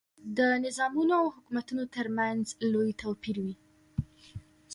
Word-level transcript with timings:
د 0.37 0.39
نظامونو 0.65 1.13
او 1.21 1.25
حکومتونو 1.35 1.83
ترمنځ 1.95 2.43
لوی 2.71 2.89
توپیر 3.01 3.37
وي. 3.43 3.55